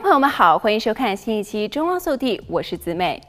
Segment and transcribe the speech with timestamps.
[0.00, 3.20] 朋友们好，欢迎收看新一期《中央速递》，我是子美。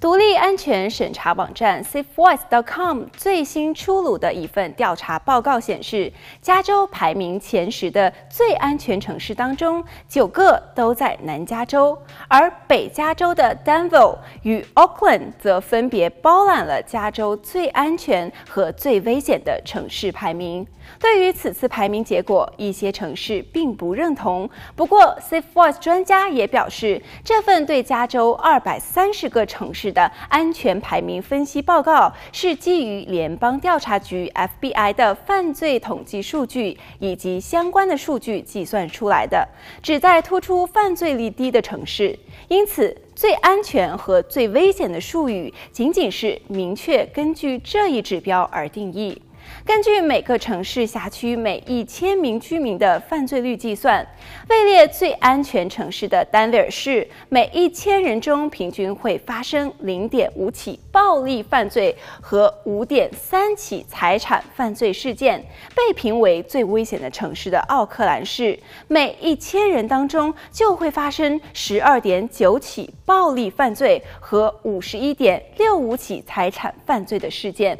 [0.00, 20.66] 独立安全审查网站 SafeVoice.com 最新出炉的一份调查报告显示，加州排名前十的最安全城市当中，九个都在南加州，而北加州的 Danville 与 Oakland 则分别包揽了加州最安全和最危险的城市排名。
[20.98, 24.48] 对于此次排名结果，一些城市并不认同。
[24.74, 39.46] 不过，SafeVoice 专家他也表示，这份对加州二百三十个城市的安全排名分析报告是基于联邦调查局 FBI 的犯罪统计数据以及相关的数据计算出来的，
[39.80, 42.18] 旨在突出犯罪率低的城市。
[42.48, 49.22] 因此，最安全和最危险的术语仅仅是明确根据这一指标而定义。
[49.64, 54.06] 根据每个城市辖区每一千名居民的犯罪率计算，
[54.48, 65.38] 位列最安全城市的丹维尔市，每一千人中平均会发生零点五起暴力犯罪和五点三起财产犯罪事件；
[65.74, 77.78] 被评为最危险的城市的奥克兰市，每一千人当中就会发生十二点九起暴力犯罪和五十一点六五起财产犯罪的事件。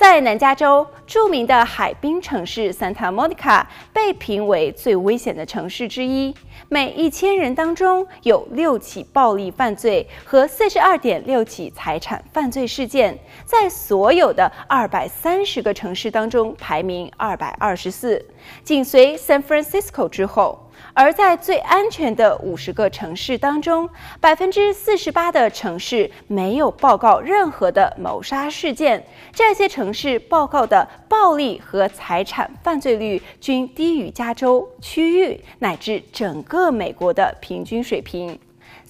[0.00, 3.62] 在南加州，著名的海滨城市 Santa Monica
[3.92, 6.34] 被评为最危险的城市之一。
[6.70, 18.24] 每一千人当中有六起暴力犯罪和四十二点六起财产犯罪事件，在所有的二百三十个城市当中排名二百二十四，
[18.64, 20.58] 紧随 San Francisco 之后。
[20.92, 23.88] 而在最安全的五十个城市当中，
[24.20, 29.04] 百分之四十八的城市没有报告任何的谋杀事件。
[29.32, 38.38] 这些城市报告的暴力和财产犯罪率均低于加州、区域乃至整个美国的平均水平。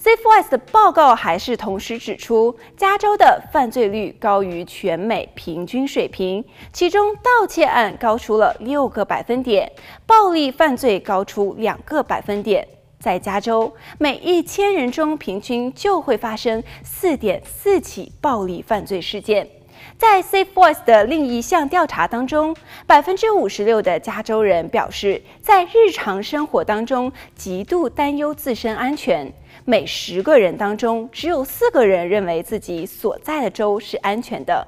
[0.03, 6.43] SafeVoice 的报告还是同时指出，加州的犯罪率高于全美平均水平，
[6.73, 9.71] 其中盗窃案高出了六个百分点，
[10.07, 12.67] 暴力犯罪高出两个百分点。
[12.99, 19.47] 在加州，每一千人中平均就会发生四点四起暴力犯罪事件。
[19.97, 22.55] 在 SafeVoice 的另一项调查当中，
[22.87, 29.31] 百分之五十六的加州人表示，在日常生活当中极度担忧自身安全。
[29.63, 34.65] 每十个人当中，只有四个人认为自己所在的州是安全的。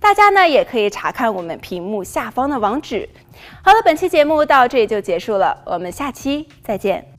[0.00, 3.06] 大家呢也可以查看我们屏幕下方的网址。
[3.62, 7.09] 好了，本期节目到这里就结束了，我们下期再见。